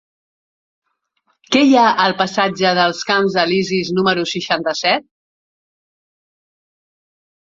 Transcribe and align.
Què 1.55 1.59
hi 1.65 1.75
ha 1.81 1.83
al 2.05 2.15
passatge 2.21 2.71
dels 2.79 3.01
Camps 3.09 3.35
Elisis 3.41 3.91
número 3.97 4.23
seixanta-set? 4.31 5.05